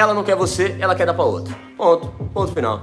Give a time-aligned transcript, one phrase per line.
[0.00, 1.54] ela não quer você, ela quer dar pra outro.
[1.76, 2.08] Ponto.
[2.32, 2.82] Ponto final.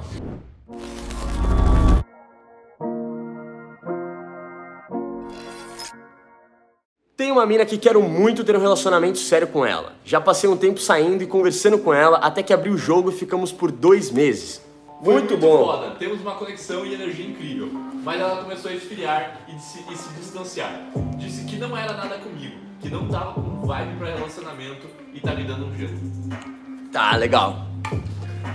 [7.16, 9.94] Tem uma mina que quero muito ter um relacionamento sério com ela.
[10.06, 13.14] Já passei um tempo saindo e conversando com ela até que abri o jogo e
[13.14, 14.62] ficamos por dois meses.
[15.04, 15.66] Foi Muito, bom.
[15.66, 15.96] Foda.
[15.96, 17.70] Temos uma conexão e energia incrível.
[18.04, 20.92] Mas ela começou a esfriar e se, e se distanciar.
[21.18, 25.34] Disse que não era nada comigo, que não tava com vibe pra relacionamento e tá
[25.34, 26.67] me dando um jeito.
[26.98, 27.58] Tá, legal.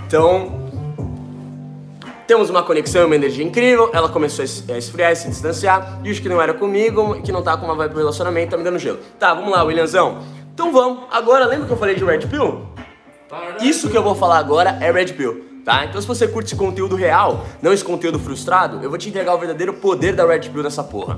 [0.05, 0.51] Então,
[2.27, 3.89] temos uma conexão, uma energia incrível.
[3.93, 6.01] Ela começou a es- a esfriar e se distanciar.
[6.01, 8.63] Disse que não era comigo, que não tá com uma vibe pro relacionamento, tá me
[8.65, 8.99] dando gelo.
[9.17, 10.17] Tá, vamos lá, Williamzão.
[10.53, 11.05] Então vamos.
[11.09, 12.65] Agora, lembra que eu falei de Red Pill?
[13.61, 15.85] Isso que eu vou falar agora é Red Pill, tá?
[15.85, 19.33] Então se você curte esse conteúdo real, não esse conteúdo frustrado, eu vou te entregar
[19.33, 21.17] o verdadeiro poder da Red Pill nessa porra.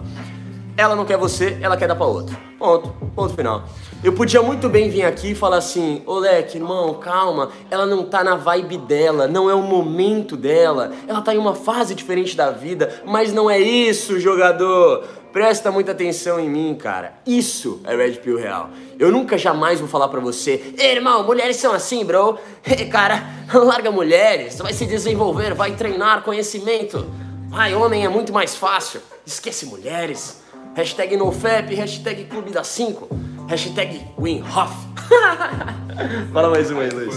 [0.77, 2.37] Ela não quer você, ela quer dar pra outro.
[2.59, 2.89] Ponto.
[3.15, 3.63] Ponto final.
[4.03, 8.03] Eu podia muito bem vir aqui e falar assim, ô Leque, irmão, calma, ela não
[8.03, 12.35] tá na vibe dela, não é o momento dela, ela tá em uma fase diferente
[12.35, 15.05] da vida, mas não é isso, jogador.
[15.31, 17.13] Presta muita atenção em mim, cara.
[17.25, 18.69] Isso é Red Pill real.
[18.99, 22.37] Eu nunca jamais vou falar pra você, "Ei, irmão, mulheres são assim, bro.
[22.91, 27.05] cara, larga mulheres, vai se desenvolver, vai treinar conhecimento.
[27.51, 29.01] Ai, homem é muito mais fácil.
[29.25, 30.44] Esquece mulheres.
[30.75, 33.07] Hashtag NoFap, hashtag Clube das 5,
[33.47, 34.75] hashtag WinHoff.
[36.33, 37.15] Fala mais um aí, Luiz.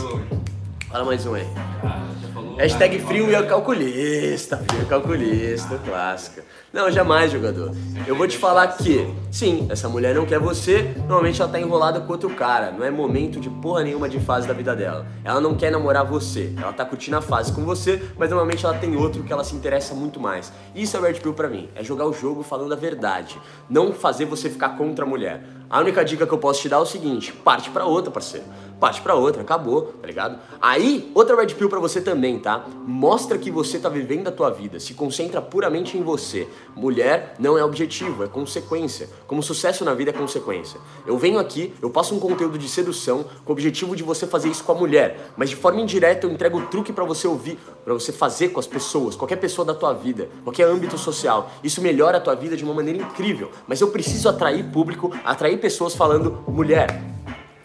[0.90, 1.46] Fala mais um aí.
[1.84, 2.56] Ah, já falou.
[2.56, 3.48] Hashtag Ah, frio e ok.
[3.48, 6.44] calculista, frio e calculista, clássica.
[6.72, 7.72] Não, jamais, jogador.
[8.06, 12.00] Eu vou te falar que, sim, essa mulher não quer você, normalmente ela tá enrolada
[12.00, 15.06] com outro cara, não é momento de porra nenhuma de fase da vida dela.
[15.24, 18.74] Ela não quer namorar você, ela tá curtindo a fase com você, mas normalmente ela
[18.76, 20.52] tem outro que ela se interessa muito mais.
[20.74, 23.92] Isso é o Red Pill pra mim, é jogar o jogo falando a verdade, não
[23.92, 25.42] fazer você ficar contra a mulher.
[25.70, 28.46] A única dica que eu posso te dar é o seguinte, parte pra outra, parceiro.
[28.80, 30.38] Parte pra outra, acabou, tá ligado?
[30.62, 32.64] Aí, outra Red Pill pra você também, tá?
[32.86, 36.48] Mostra que você tá vivendo a tua vida, se concentra puramente em você.
[36.76, 39.10] Mulher não é objetivo, é consequência.
[39.26, 40.80] Como sucesso na vida é consequência.
[41.04, 44.48] Eu venho aqui, eu passo um conteúdo de sedução com o objetivo de você fazer
[44.48, 47.58] isso com a mulher, mas de forma indireta eu entrego o truque pra você ouvir,
[47.84, 51.50] pra você fazer com as pessoas, qualquer pessoa da tua vida, qualquer âmbito social.
[51.64, 55.57] Isso melhora a tua vida de uma maneira incrível, mas eu preciso atrair público, atrair
[55.58, 57.02] pessoas falando mulher.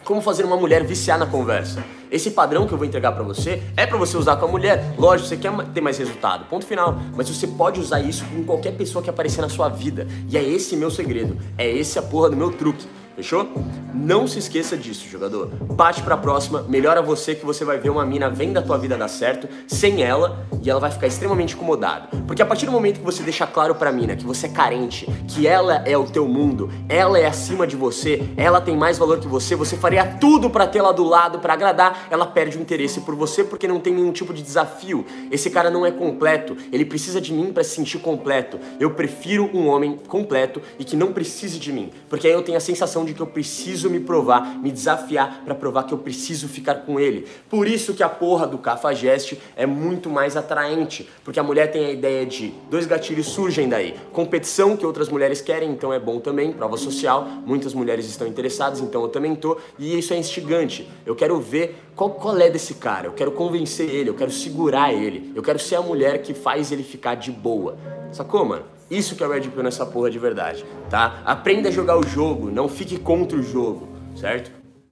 [0.04, 1.82] Como fazer uma mulher viciar na conversa?
[2.12, 4.94] Esse padrão que eu vou entregar pra você é pra você usar com a mulher.
[4.98, 6.98] Lógico, você quer ter mais resultado, ponto final.
[7.16, 10.06] Mas você pode usar isso com qualquer pessoa que aparecer na sua vida.
[10.30, 11.38] E é esse meu segredo.
[11.58, 12.86] É esse a porra do meu truque.
[13.16, 13.48] Fechou?
[13.94, 15.52] Não se esqueça disso, jogador.
[15.78, 18.98] Parte pra próxima, melhora você que você vai ver uma mina vem da tua vida
[18.98, 22.08] dar certo, sem ela, e ela vai ficar extremamente incomodada.
[22.26, 25.06] Porque a partir do momento que você deixa claro pra mina que você é carente,
[25.28, 29.20] que ela é o teu mundo, ela é acima de você, ela tem mais valor
[29.20, 33.02] que você, você faria tudo pra tê-la do lado, pra agradar, ela perde o interesse
[33.02, 35.06] por você porque não tem nenhum tipo de desafio.
[35.30, 38.60] Esse cara não é completo, ele precisa de mim pra se sentir completo.
[38.80, 42.58] Eu prefiro um homem completo e que não precise de mim, porque aí eu tenho
[42.58, 46.48] a sensação de que eu preciso me provar, me desafiar pra provar que eu preciso
[46.48, 47.28] ficar com ele.
[47.50, 51.86] Por isso que a porra do cafajeste é muito mais atraente, porque a mulher tem
[51.86, 53.96] a ideia de dois gatilhos surgem daí.
[54.12, 57.26] Competição que outras mulheres querem, então é bom também, prova social.
[57.46, 60.90] Muitas mulheres estão interessadas, então eu também tô, e isso é instigante.
[61.06, 64.94] Eu quero ver qual, qual é desse cara, eu quero convencer ele, eu quero segurar
[64.94, 67.78] ele, eu quero ser a mulher que faz ele ficar de boa.
[68.12, 68.64] Sacou, mano?
[68.90, 71.22] Isso que é o Red Pill nessa porra de verdade, tá?
[71.26, 74.63] Aprenda a jogar o jogo, não fique contra o jogo, certo?